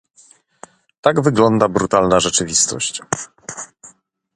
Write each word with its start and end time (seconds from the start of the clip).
Tak 1.01 1.21
wygląda 1.21 1.67
brutalna 1.69 2.19
rzeczywistość 2.19 3.01